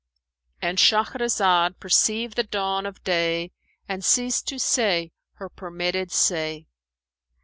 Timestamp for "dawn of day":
2.43-3.51